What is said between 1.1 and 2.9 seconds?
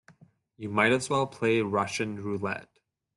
well play Russian roulette.